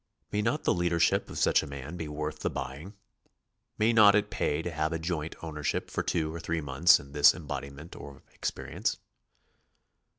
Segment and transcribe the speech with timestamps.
[0.31, 2.95] May not the leader ship of such a man be worth the buying?
[3.77, 7.11] May not it pay to have a joint ownership for two or three months in
[7.11, 8.97] this embodiment of experience?